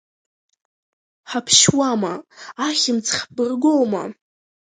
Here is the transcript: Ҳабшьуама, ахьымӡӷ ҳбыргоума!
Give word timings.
Ҳабшьуама, 1.29 2.13
ахьымӡӷ 2.67 3.11
ҳбыргоума! 3.19 4.03